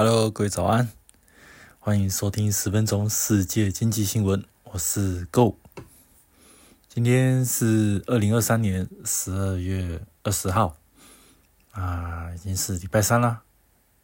[0.00, 0.88] Hello，各位早安，
[1.80, 5.56] 欢迎收听十分钟世界经济新闻，我是 Go。
[6.88, 10.76] 今天是二零二三年十二月二十号，
[11.72, 13.42] 啊，已经是礼拜三了。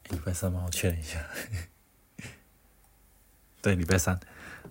[0.09, 0.65] 礼拜三吗？
[0.67, 1.25] 我确认一下。
[3.63, 4.19] 对，礼拜三。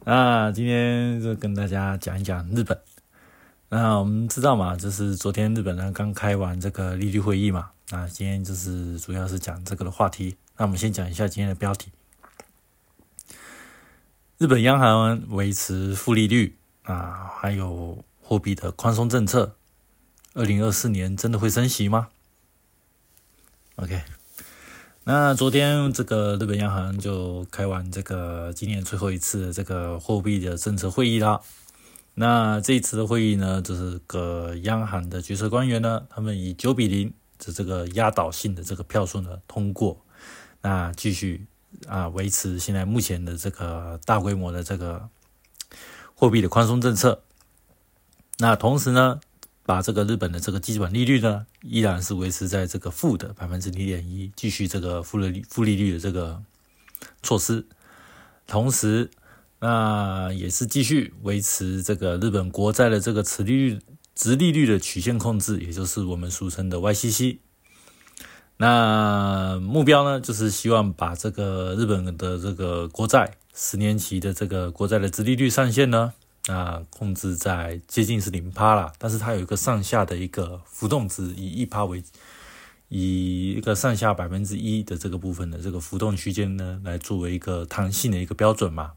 [0.04, 2.78] 那今天就跟大家讲一讲日本。
[3.70, 7.72] 那我们知道嘛，就是昨天日本呢刚开完这个利率会议嘛。
[7.92, 10.36] 那今天就是主要是讲这个的话题。
[10.58, 11.92] 那我们先讲一下今天的标题：
[14.38, 19.56] 日本央行维持负利率啊，还有货币的宽松政策。
[20.36, 22.10] 二零二四年真的会升息吗
[23.76, 24.02] ？OK。
[25.04, 31.42] 那昨天这个日本央行就开完这个今年最后一次这个货币的政策会议啦。
[32.16, 40.03] 那这一次的会议呢，就是个央行的决策官员呢，他们以九比零的这个压倒性的这个票数呢通过，
[40.64, 41.46] 那继续
[41.88, 45.08] 啊维持现在目前的这个大规模的这个
[46.16, 47.22] 货币的宽松政策。
[48.40, 49.22] 那同时呢，
[49.64, 56.42] 把这个日本的这个基本利率呢，依然是维持在这个负的百分之零点一，继续这个负利负利率的这个
[57.22, 57.68] 措施，
[58.48, 59.12] 同时。
[59.66, 63.80] 那也是继续维持这个日本国债的这个持利率、
[64.14, 67.38] 直利率的曲线控制，也就是我们俗称的 YCC。
[68.66, 76.14] 那目标呢，就是希望把这个日本的这个国债十年期的这个国债的直利率上限呢，
[76.48, 78.94] 啊，控制在接近是零趴了。
[78.98, 82.02] 但是它有一个上下的一个浮动值，以一趴为，
[82.88, 88.94] 以一个上下百分之一的这个部分的这个浮动区间呢，来作为一个弹性的一个标准嘛。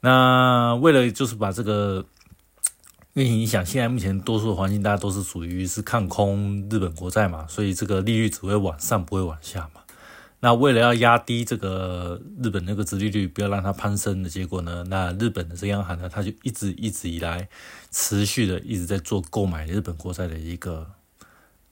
[0.00, 2.06] 那为了就是把这个，
[3.18, 9.80] 因为你想现在目前多数的环境大家都是属于是看空日本国债嘛，所以这个利率只会往上不会往下嘛。
[10.38, 17.48] 那为了要压低这个日本那个殖利率，不要让它攀升的结果呢，那日本的这央行呢，它就一直一直以来
[17.90, 20.88] 持续的一直在做购买日本国债的一个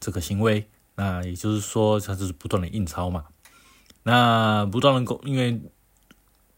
[0.00, 0.66] 这个行为。
[0.96, 3.26] 那也就是说，它就是不断的印钞嘛。
[4.02, 5.60] 那不断的购，因为。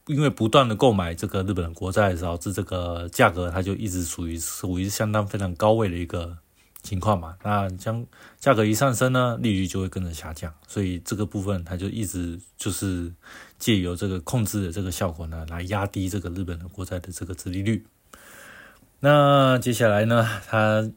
[0.08, 6.38] 因为不断的购买这个日本的国债，导致这个价格它就一直属于属于相当非常高位的一个
[6.82, 7.36] 情况嘛。
[7.44, 8.06] 那将
[8.40, 13.12] 价格一上升呢，利率就会跟着下降，所以这个部分它就一直就是
[13.58, 17.84] 借由这个控制的这个效果呢，来压低这个日本的国债的这个殖利率。
[19.00, 20.90] 那接下来呢，它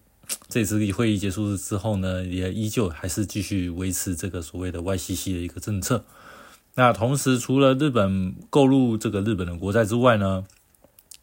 [0.48, 6.06] 这次会议结束之后呢，也依旧还是继续维持这个所谓的 YCC 的一个政策。
[6.76, 10.46] 那同时，除了日本购入这个日本的国债之外呢，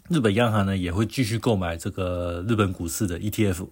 [0.09, 3.66] 日本央行呢也会继续购买这个日本股市的 ETF。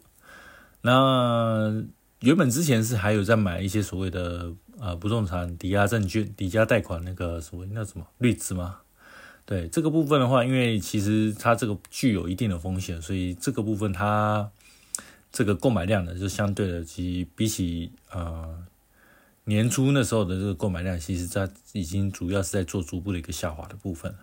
[0.81, 1.84] 那
[2.20, 8.78] 原本之前是还有在买一些所谓的呃不动产抵押证券、抵押贷款那个所谓那什么绿值吗？
[9.44, 14.50] 对这个部分的话，因为其实它这个具有一定的风险，所以这个部分它
[15.31, 18.64] 这个购买量呢就相对的，及比起呃。
[19.48, 24.18] 年初那时候的这个购买量，其实在已经主要是在做逐步的一个下滑的部分了。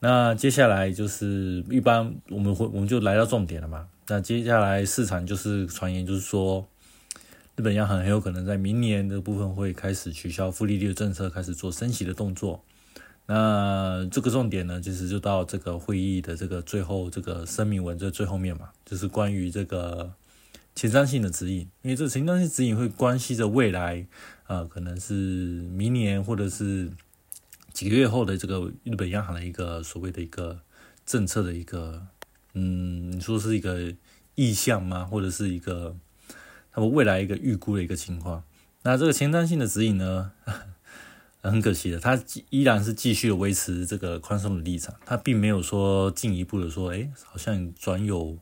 [0.00, 3.86] 那接下来就是一般我们会我们就来到重点了嘛。
[4.08, 6.66] 那接下来市场就是传言，就是说
[7.54, 12.64] 日本央行很有可能在明年的部分会开始取消负利率的政策，开始做升息的动作。
[13.26, 20.12] 那这个重点呢，其实就到这个会议的这个最后这个声明文这最后面嘛，就是关于这个。
[20.80, 24.06] 前瞻性的指引，因为这个前瞻性指引会关系着未来，
[24.46, 26.90] 呃，可能是明年或者是
[27.70, 30.62] 几个月后的这个日本央行的一个所谓的一个
[31.04, 32.06] 政策的一个，
[32.54, 33.92] 嗯，你说是一个
[34.36, 35.04] 意向吗？
[35.04, 35.94] 或者是一个
[36.72, 38.42] 他们未来一个预估的一个情况？
[38.82, 40.32] 那这个前瞻性的指引呢，
[41.44, 48.38] 很可惜的，它依然是继续维持这个宽松的立场，它并没有说进一步的说，哎，好像转有。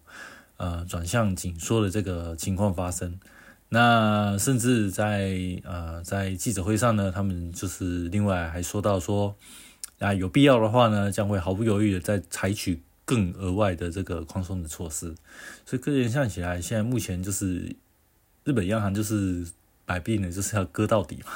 [0.58, 3.18] 呃，转向紧缩的这个情况发生，
[3.68, 5.30] 那甚至在
[5.62, 9.36] 呃在记者会上呢，他们就是另外还说到说，
[10.00, 15.14] 啊有必要的话呢，将会毫不犹豫的再采取更额外的这个宽松的措施。
[15.64, 17.76] 所以个人想起来，现在目前就是
[18.42, 19.46] 日本央行就是
[19.86, 21.30] 摆病的，就是要割到底嘛，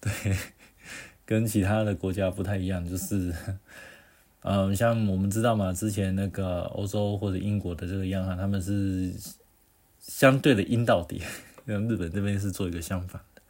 [0.00, 0.36] 对，
[1.26, 3.34] 跟其他的国家不太一样，就是。
[4.44, 9.12] 嗯，像我们知道嘛，之前那个欧洲或者英国的这个央行，他们是
[10.00, 11.22] 相对的阴到底，
[11.64, 13.42] 跟日本这边是做一个相反的。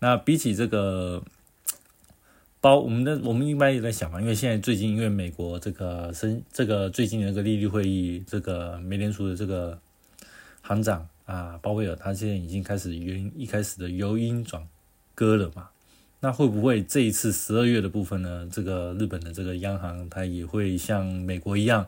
[0.00, 1.22] 那比起这个
[2.60, 9.78] 包，我们的我们一般也在想嘛，因为现在最近因为美国这个升这个最近的那个利率会议，这个美联储的这个
[10.62, 14.66] 行长啊鲍威尔，他现在已经开始原一开始的由鹰转
[15.14, 15.68] 鸽了嘛。
[16.20, 18.46] 那会不会这一次十二月的部分呢？
[18.52, 21.86] 这个日本的这个央行它也会像美国一样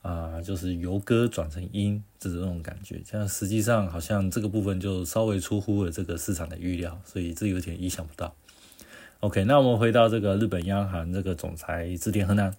[0.00, 3.02] 啊，就是由歌转成音，这种感觉。
[3.04, 8.34] 像实际上好像这个部分就稍微出乎了这个市场的预料，所以这有点意想不到。
[9.20, 12.54] OK，那我们回到这个日本央行这个总裁织田和南，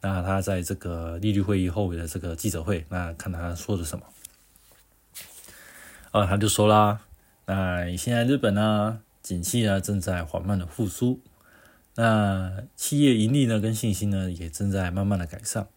[0.00, 4.06] 那他在这个利率会议后的这个记者会，那看他说的什么？
[6.12, 7.00] 啊，他就说啦，
[7.46, 11.20] 那现在日本呢，景气呢正在缓慢的复苏，
[11.94, 15.68] 那企业盈利呢跟信心呢也正在慢慢的改善，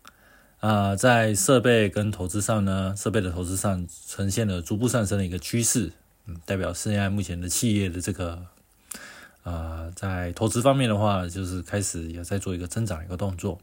[0.60, 5.92] 啊，在设备跟投资上呢，设备的投资上呈现了逐步上升的一个趋势，
[6.26, 8.48] 嗯，代表现在目前的企业的这个，
[9.44, 13.60] 啊，在投资方面的话，就是开始也在做一个增长一个动作。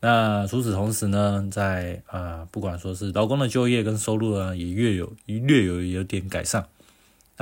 [0.00, 6.66] 那除此同时呢，在啊，不管说是劳工的就业跟收入呢，也略有略有有点改善。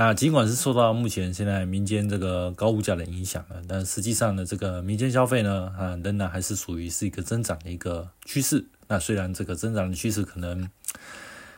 [0.01, 8.65] 那尽管是受到目前现在民间这个高物价的影响了，但实际上呢，这个民间消费呢，啊，仍然还是属于是一个增长的一个趋势。
[8.89, 10.71] 那虽然这个增长的趋势可能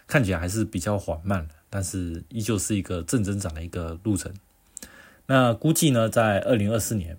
[0.09, 4.35] 看起来还是比较缓慢但是依旧是一个正增长的一个路程。
[5.27, 7.17] 那估计呢，在二零二四年，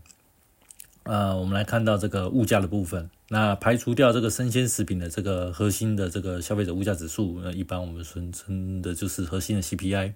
[1.04, 3.10] 呃，我们来看到这个物价的部分。
[3.30, 10.16] 那排除掉这个生鲜食品的这个核心的这个消费者物价指数，那一般我们俗称的就是核心的 CPI。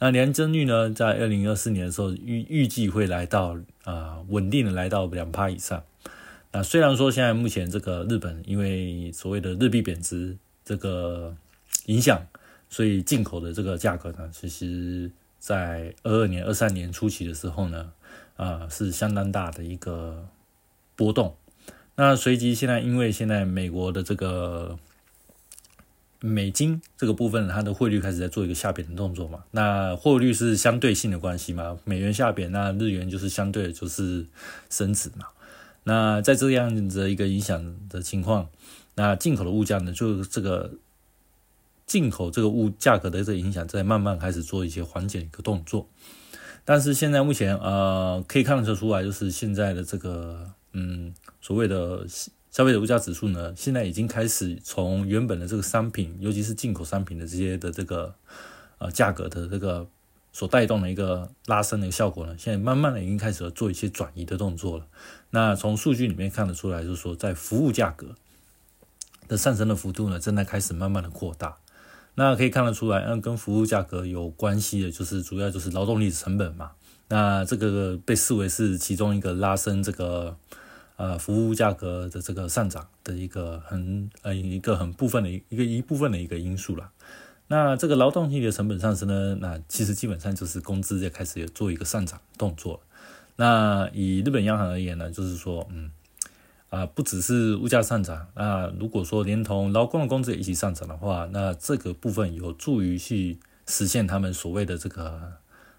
[0.00, 5.84] 那年增率呢，在二零二四年的时候预预计会来到啊稳定的来到两趴以上。
[6.52, 11.36] 那虽然说现在目前这个日本因为所谓的日币贬值这个
[11.84, 12.26] 影响，
[12.70, 17.92] 所以进口的这个价格呢，其实在二二年、二三年初期的时候呢，
[18.36, 20.26] 啊是相当大的一个
[20.96, 21.36] 波动。
[21.96, 24.78] 那随即现在，因为现在美国的这个
[26.20, 29.44] 美金这个部分，它的汇率开始在做一个下贬的动作嘛。
[29.50, 34.26] 那汇率是相对性的关系嘛，美元下贬，那日元就是相对就是
[34.68, 35.26] 升值嘛。
[35.84, 38.48] 那在这样的一个影响的情况，
[38.94, 40.72] 那进口的物价呢，就这个
[41.86, 45.88] 进口这个物价格的这个影响，在慢慢开始做一些缓解一个动作。
[46.64, 50.50] 但是现在目前呃，可以看得出来，就是现在的这个。
[50.72, 52.06] 嗯，所谓的
[52.50, 58.12] 消费者物价指数呢，现在已经开始从原本的这个商品，尤其是进口商品的这些的这个
[58.78, 59.86] 呃价格的这个
[60.32, 64.86] 所带动的一个拉升的一个效果呢，现在慢慢的已经开始做一些转移的动作了。
[65.30, 68.16] 那从数据里面看得出来，就是说在服务价格
[69.28, 71.56] 的上升的幅度呢，正在开始慢慢的扩大。
[72.16, 76.72] 那可以看得出来，嗯，跟服务价格有关系的，就是主要就是劳动力成本嘛。
[77.06, 80.36] 那这个被视为是其中一个拉升这个。
[81.00, 86.90] 呃，服务价格的这个上涨的一个很呃一个很部分的一个一部分的一个因素了。
[87.48, 92.82] 那这个劳动力的成本上升呢，那其实基本上就是工资在开始有做一个上涨动作。
[93.36, 95.90] 那以日本央行而言呢，就是说，嗯，
[96.68, 105.32] 啊，不只是物价上涨，那如果说连同劳工的工资也一起上涨的话，那这个部分有助于去实现他们所谓的这个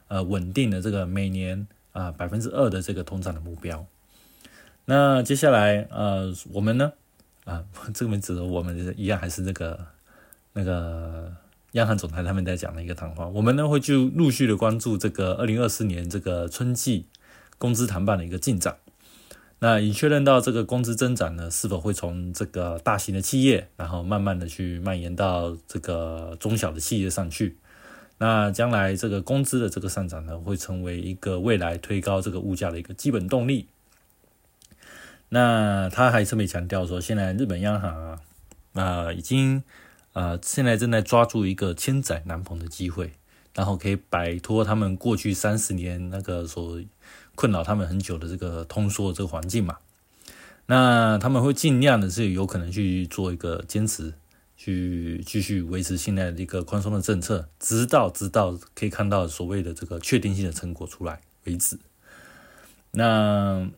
[0.07, 3.85] 呃稳定的这个每年啊百分之二的这个通胀的目标。
[4.85, 6.91] 那接下来，呃，我们呢，
[7.45, 7.63] 啊，
[7.93, 9.79] 这个名字我们一样还是那个
[10.53, 11.31] 那个
[11.73, 13.27] 央行总裁他们在讲的一个谈话。
[13.27, 17.05] 我们呢会就陆续的关注这个二零二四年这个春季
[17.57, 18.77] 工资谈判的一个进展。
[19.59, 27.57] 那已确认到这个工资增长呢，是否会从这个大型的企业，然后慢慢的去蔓延到这个中小的企业上去。
[28.17, 33.67] 那将来这个工资的这个上涨呢，会成为一个未来推高这个物价的一个基本动力。
[35.33, 38.19] 那他还特别强调说，现在日本央行啊，
[38.73, 39.63] 啊已经
[40.11, 43.13] 啊现在正在抓住一个千载难逢的机会，
[43.55, 46.81] 然后可以摆脱他们过去三十年那个所
[47.33, 49.77] 困扰他们很久的这个通缩这个环境嘛。
[50.65, 54.13] 那他们会尽量的是有可能去做一个坚持，
[54.57, 61.79] 去继续维持现在的一个宽松的政策，直到直到可以看到所谓的这个确定性的成果出来为止。
[62.91, 63.69] 那。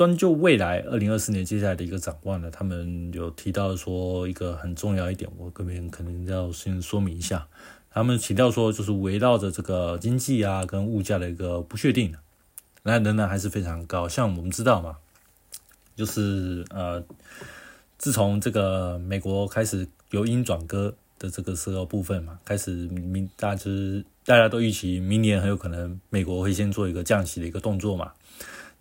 [0.00, 7.46] 专就未来二零二四年接下来的一个展望呢，他们有提到说一个很重要一点，我这边可能要先说明一下。
[7.90, 12.14] 他们提到说，就是围绕着这个经济啊跟物价的一个不确定，
[12.82, 14.08] 那仍然还是非常高。
[14.08, 14.96] 像我们知道嘛，
[15.94, 17.04] 就是呃，
[17.98, 28.10] 自从这个美国开始由鹰转鸽的这个时候部分嘛，开始明大致大家都预期明年很有可能美国会先做一个降息的一个动作嘛。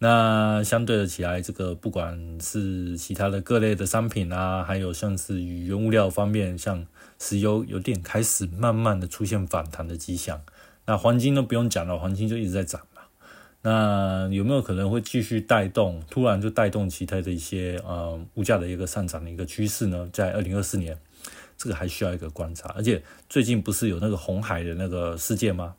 [0.01, 6.87] 那相对的起来，这个不管是其他的各类的商品啊，还有像是原物料方面，像
[7.19, 10.41] 石油有点开始慢慢的出现反弹的迹象。
[10.85, 13.01] 那黄金都不用讲了，黄金就一直在涨嘛。
[13.61, 20.09] 那有没有可能会继续带动，突然就带动其他的一些呃物价的一个上涨的一个趋势呢？
[20.13, 20.97] 在二零二四年，
[21.57, 22.69] 这个还需要一个观察。
[22.69, 25.75] 而且最近不是有那个红海的那个事件吗？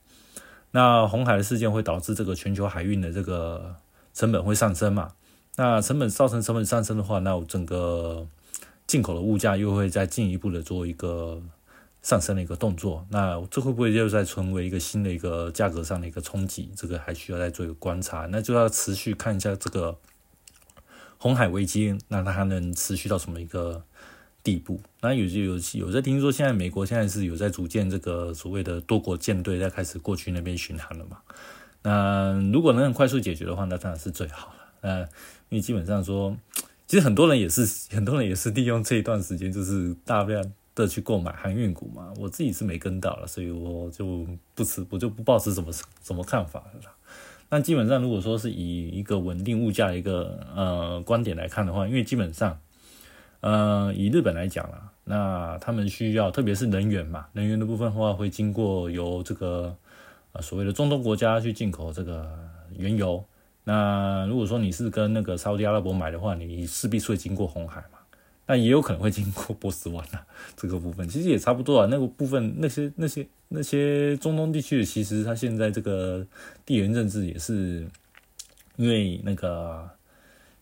[0.72, 3.74] 那红海的事件会导致这个全球海运的这个
[4.14, 5.12] 成本会上升嘛？
[5.56, 8.26] 那成本造成成本上升的话，那整个
[8.86, 11.42] 进口的物价又会再进一步的做一个
[12.02, 13.06] 上升的一个动作。
[13.10, 16.70] 那这会不会又再成为一个新的一个价格上的一个冲击？
[16.76, 18.26] 这个还需要再做一个观察。
[18.30, 19.98] 那就要持续看一下这个
[21.18, 23.84] 红海危机，那它还能持续到什么一个？
[24.42, 31.18] 地步，那有就有有在听说，现在美国现在是有在组建这个所谓的多国舰队，在开始过去那边巡航了嘛？
[31.82, 34.54] 那如果能很快速解决的话，那当然是最好了。
[34.80, 35.00] 呃，
[35.48, 36.36] 因为基本上说，
[36.86, 40.44] 其实很多人也是很多人也是利用这一段时间，就是大量
[40.74, 42.12] 的去购买航运股嘛。
[42.18, 45.72] 我自己是没跟到了，所以我就不持，我就不抱持什么
[46.02, 46.80] 什么看法了。
[47.48, 52.58] 那基本上如果说是以一个稳定物价的一个呃观点来看的话，因为基本上。
[53.42, 59.74] 呃，以日本来讲啦，那他们需要，特别是能源嘛，能源的部分的话，会经过由这个
[60.32, 62.28] 呃所谓的中东国家去进口这个
[62.76, 63.24] 原油。
[63.64, 67.98] 那如果说你是跟那个沙特阿拉伯买的话，你势必会经过红海嘛，
[68.46, 71.86] 那也有可能会经过波斯湾啊，这个部分其实也差不多啊。
[71.90, 76.26] 那个部分那些那些那些中东地区，其实它现在这个
[76.64, 77.86] 地缘政治也是
[78.76, 79.88] 因为那个。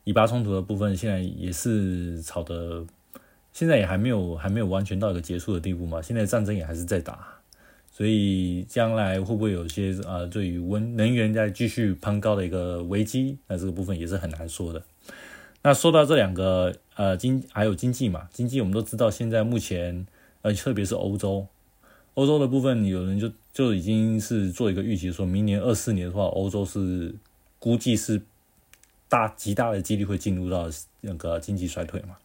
[0.05, 2.83] 以巴冲突的部分，现在也是吵的，
[3.53, 6.01] 现在也还没有还没有完全到一个结束的地步嘛。
[6.01, 7.29] 现在战争也还是在打，
[7.99, 14.81] 所以将来会不会有些啊，对于温能源在继续攀高的一个危机，那这个部分也是很难说的。
[15.63, 20.07] 那说到这两个呃经还有经济嘛，经济我们都知道，现在目前
[20.43, 21.49] 呃特别是欧洲，
[22.15, 27.13] 欧洲的部分有人就就已经是做一个预期，说明年二四年的话，欧洲是
[27.59, 28.23] 估计是。
[29.11, 30.69] 大极大的几率会进入到
[31.01, 32.19] 那个经济衰退嘛？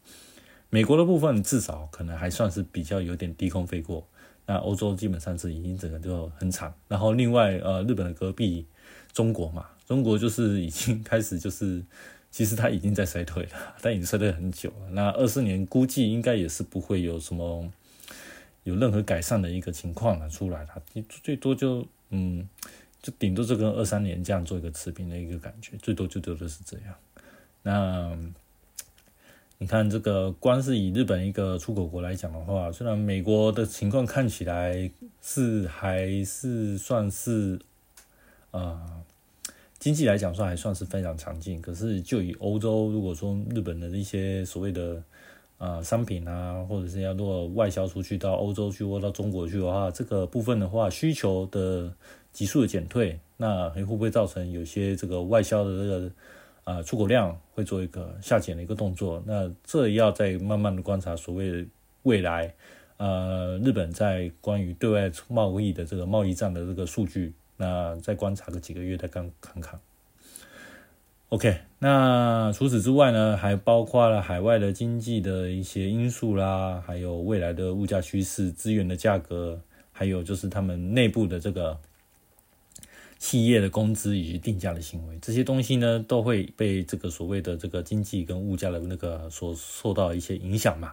[0.69, 4.05] 美国的部分至少可能还算是比较有点低空飞过，
[4.45, 6.73] 那欧洲基本上是已经整个就很惨。
[6.87, 8.65] 然后另外呃，日本的隔壁
[9.11, 11.83] 中国嘛，中国就是已经开始就是
[12.31, 14.89] 其实它已经在衰退了，它已经衰退很久了。
[14.91, 17.71] 那二四年估计应该也是不会有什么
[18.63, 20.69] 有任何改善的一个情况了出来了，
[21.23, 22.47] 最多就嗯。
[23.03, 26.95] 就顶多就跟二三年这样做一个持平的一个感觉，最多就多的是这样。
[27.61, 28.17] 那
[29.57, 34.91] 你看这个，光是以日本一个出口国来讲的话，虽然美国的情况看起来
[35.21, 37.59] 是还是算是
[38.51, 38.81] 啊
[39.79, 45.01] 经济来讲说还算是非常强劲，可是就以欧洲，如果说日本的一些所谓的
[45.57, 51.93] 啊商品啊，或者是要如果外销出去到欧洲去或到中国去的话，这个部分的话需求的。
[52.33, 56.11] 急速的减退，那会不会造成有些这个外销的这个
[56.63, 59.21] 啊出口量会做一个下减的一个动作？
[59.25, 61.65] 那这要再慢慢的观察所谓的
[62.03, 62.53] 未来
[62.97, 69.79] 呃日本在关于对外贸易的这个贸易战的这个数据，那再观察个几个月再看看看。
[71.29, 79.59] OK，那除此之外呢，还包括了海外的经济的一些因素啦，还有未来的物价趋势、资源的价格，
[79.91, 81.77] 还有就是他们内部的这个。
[83.23, 90.91] 企业的工资以及定价的行为，这些东西呢，都会被这个所谓的这个经济跟物价的那个所受到一些影响嘛。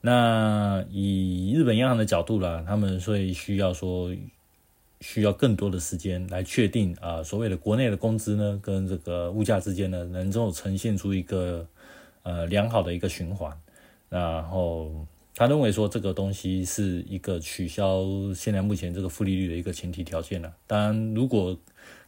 [0.00, 4.10] 那以日本央行的角度啦，他们会需要说
[5.02, 11.68] 需要更多的时间来确定啊，所谓的国内的工资呢，跟这个物价之间呢，能够呈现出一个
[12.22, 13.54] 呃良好的一个循环，
[14.08, 15.06] 然后。
[15.40, 18.04] 他认为说这个东西是一个取消
[18.34, 20.54] 现在目前这个负利率的一个前提条件了。
[20.66, 21.58] 当然，如果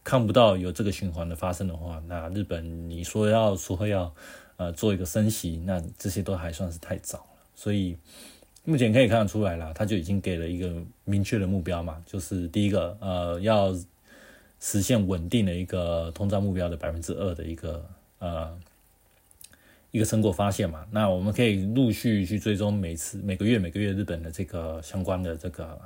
[0.05, 4.15] 看不到有这个循环的发生的话，那日本你说要说要
[4.59, 7.41] 呃做一个升息，那这些都还算是太早了。
[7.55, 7.97] 所以
[8.65, 10.71] 目前可以看得出来了，他就已经给了一个
[11.07, 13.75] 明确的目标嘛，就是第一个呃要
[14.61, 17.83] 实现稳定的一个通胀目标的百分之二的一个
[18.19, 18.55] 呃。
[19.93, 25.79] 一个成果发现嘛，那我们可以陆续去追踪每次每个月每个月日本的这个相关的这个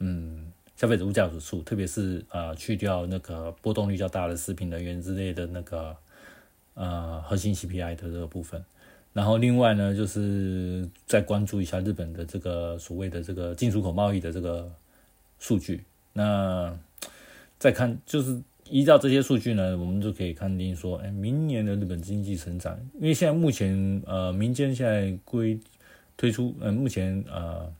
[0.00, 5.96] 嗯消费者物价指数，特别是呃去掉那个波动率较大的食品能源之类的那个
[6.74, 8.62] 呃核心 CPI 的这个部分，
[9.14, 14.70] 然后另外呢就是再关注一下日本的这个所谓的这个进出口贸易的这个
[15.38, 15.82] 数据，
[16.12, 16.78] 那
[17.58, 18.38] 再看就是。
[18.70, 25.58] 依照这些数据呢，我们就可以判定说，哎，明年的日本经济成长，因为现在目前呃，民间现在规
[26.16, 27.72] 推出，呃，目前呃，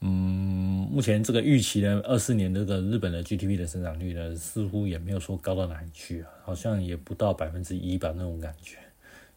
[0.00, 8.76] 嗯，目前这个预期呢，二四年这个日本的 GDP 的增长率呢，似乎也没有说高到哪里去啊，好像也不到百分之一吧那种感觉。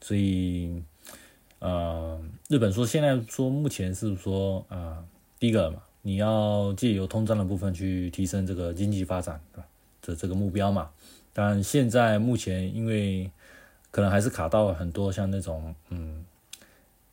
[0.01, 0.83] 所以，
[1.59, 5.05] 呃，日本说现在说目前是说啊，
[5.39, 9.41] 第一个嘛，你要借由通胀的部分去提升这个经济发展
[10.03, 10.91] 的这个目标嘛。
[11.33, 13.31] 但现在目前因为
[13.89, 16.23] 可能还是卡到很多像那种嗯。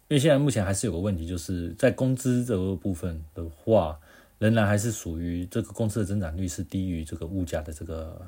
[0.09, 3.97] 因为现在目前还是有个问题，就是在工资这个部分的话，
[4.41, 8.21] 仍然还是属于这个公司的增长率是低于这个物价的这个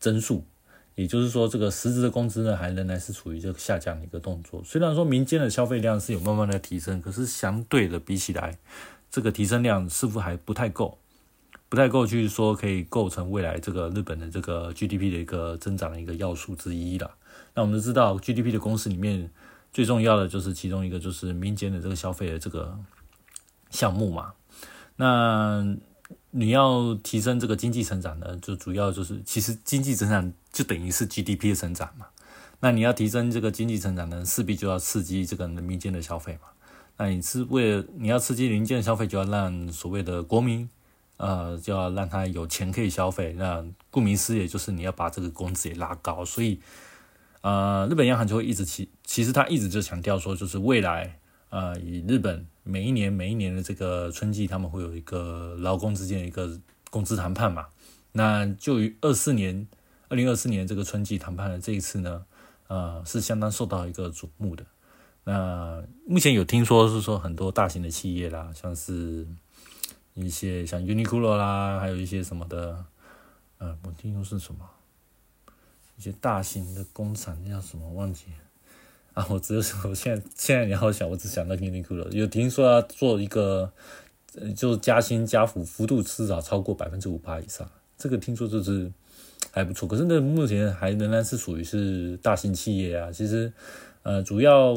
[0.00, 0.42] 增速，
[0.96, 4.60] 也就是说，这个实质的工资呢，还仍然是处于这个下降的一个动作。
[4.64, 8.58] 虽然说民间的消费量是有慢慢的提升，可是相对的比起来，
[9.14, 10.98] 这个提升量似乎还不太够，
[11.68, 17.08] 不太够去说可以构成未来这个日本的这个 GDP 的一个增长的一个要素之一了。
[17.54, 19.30] 那我们都知道 GDP 的公式里面。
[19.72, 22.76] 最重要的就是其中一个就是民间的这个消费的这个
[23.70, 24.32] 项目嘛。
[24.94, 25.64] 那
[26.30, 32.06] 你要提升这个经济成长呢，就主要就是其实经济增长就等于是 GDP 的成长嘛。
[32.60, 36.53] 那你要提升这个经济成长呢，势必就要刺激这个民间的消费嘛。
[36.96, 40.68] 那你是为了你要刺激民间的消费，就要让所谓的国民
[41.16, 43.32] 呃就要让他有钱可以消费。
[43.34, 46.60] 那顾名思义，就是你要把这个工资也拉高，所以。
[47.46, 51.18] 呃，日本央行就会一直其其实他一直就强调说，就是未来，
[51.50, 56.58] 呃，以日本每一年每一年的这个春季，他们会有一个劳工之间的一个
[56.88, 57.66] 工资谈判嘛。
[58.12, 59.68] 那就于二四年，
[60.08, 62.24] 二零二四年这个春季谈判的这一次呢，
[62.68, 64.64] 呃，是相当受到一个瞩目的。
[65.24, 69.26] 那目前有听说是说很多大型的企业啦，像是
[70.14, 72.84] 一些像 Uniqlo 啦，还有一些什么的，
[73.58, 74.68] 呃，我听说是什么？
[75.96, 78.24] 一些大型的工厂叫什么忘记
[79.14, 79.26] 啊？
[79.30, 83.72] 我只有我现在现在你好想，我只想到 Uniqlo 有听说要做一个，
[84.56, 88.92] 就是加薪加幅幅度至少超过百分之五八以上，这个听说就是
[89.52, 89.88] 还不错。
[89.88, 93.10] 可是那目前还仍然是属于是大型企业啊。
[93.12, 93.52] 其实
[94.02, 94.74] 呃，主要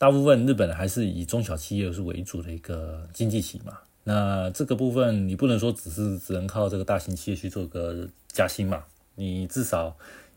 [0.00, 3.76] 大部分日本还是以中小企业是为主的一个经济体嘛。
[4.02, 8.82] 那这个部分你不能说只是只能靠这个大型企业去做个加薪嘛。
[9.14, 9.94] 你至少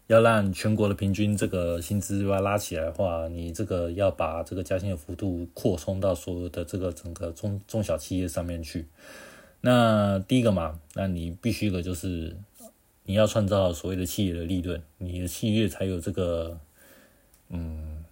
[0.08, 8.86] 要让全国的平均这个薪资要拉起来的话，你这个要把这个加薪的幅度扩充到所有的这个整个中中小企业上面去。
[9.62, 12.36] 那第一个嘛，那你必须的就是
[13.06, 16.60] 你要创造所谓的企业的利润，你的企业才有这个
[17.48, 18.03] 嗯，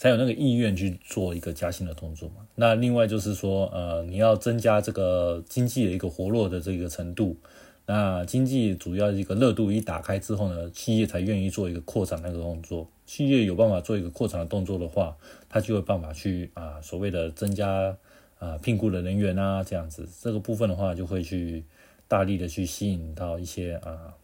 [0.00, 2.36] 才有那个意愿去做一个加薪的动作嘛。
[2.54, 7.36] 那另外就是说，呃，你要增加这个经济的一个活络的这个程度。
[7.84, 12.88] 那经济主要一个热度一打开之后呢，企业才愿意做一个扩展那个动作。
[13.04, 15.14] 企业有办法做一个扩展的动作的话，
[15.50, 17.94] 它就有办法去啊所谓的增加
[18.38, 20.08] 啊聘雇的人员啊这样子。
[20.22, 21.62] 这个部分的话，就会去
[22.08, 24.14] 大力的去吸引到一些啊，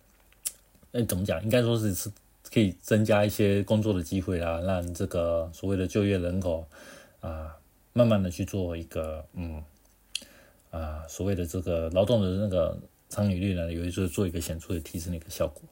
[0.92, 1.42] 那怎么讲？
[1.42, 2.10] 应该说是是
[2.52, 6.66] 可以增加一些工作的机会啦，让这个所谓的就业人口
[7.20, 7.56] 啊
[7.92, 9.62] 慢慢的去做一个嗯
[10.70, 12.78] 啊所谓的这个劳动的那个。
[13.08, 15.62] 参与率呢，有一次做一个显著的提升的一个效果。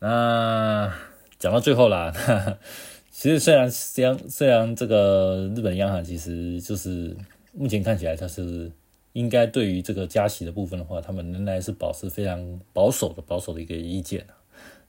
[0.00, 0.92] 那
[1.38, 2.12] 讲到最后啦，
[3.10, 7.16] 其实虽然虽然虽然这个日本央行其实就是
[7.54, 8.70] 目前看起来它是
[9.14, 14.26] 应该对于这个加息的部分的话，他们仍然是保持非常保守的保守的一个意见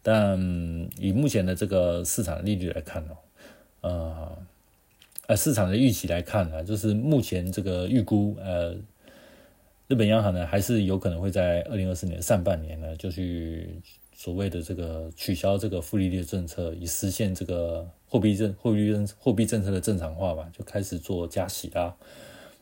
[0.04, 0.38] 但
[1.00, 3.12] 以目前的这个市场利率来看呢，
[3.82, 4.38] 呃
[5.26, 8.76] 呃市场的预期来看呢，就是目前这个预估呃。
[9.90, 13.70] 日本央行呢，还是有可能会在二零二四年上半年呢，就去
[14.16, 21.94] 所谓的这个取消这个负利率政策，以实现这个货币政货币政货币政策的正常化吧，就开始做加息啦。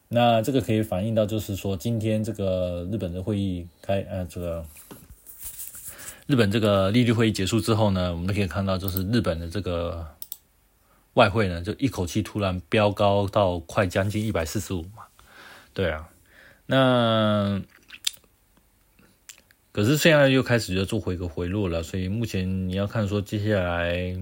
[0.10, 4.66] 那这个可以反映到，就是说今天这个日本的会议开，呃，这个
[6.32, 10.08] 日本这个利率会议结束之后呢，我们可以看到，就是日本的这个
[11.16, 15.04] 外汇呢，就一口气突然飙高到快将近一百四十五嘛，
[15.74, 16.08] 对啊。
[16.68, 17.62] 那
[19.74, 24.16] 可是现在又开始要做回个回落了，所以目前你要看说接下来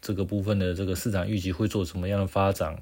[0.00, 2.80] 这个部分的这个市场预期会做什么样的发展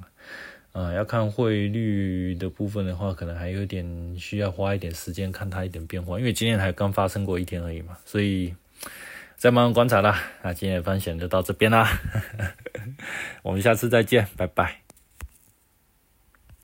[0.72, 0.92] 啊？
[0.92, 8.54] 要看汇率的部分的话，可能还有点需要花一点时间看它一点变化，因为今天还刚发生过一天而已嘛，所以
[9.44, 10.18] 再慢慢观察啦。
[10.40, 11.86] 那今天的分享就到这边啦，
[13.44, 14.83] 我们下次再见，拜拜。